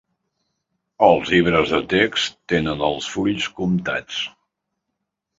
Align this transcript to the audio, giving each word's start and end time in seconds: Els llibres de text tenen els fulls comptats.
Els 1.07 1.33
llibres 1.33 1.73
de 1.73 1.81
text 1.91 2.35
tenen 2.53 2.81
els 2.87 3.09
fulls 3.17 3.45
comptats. 3.61 4.23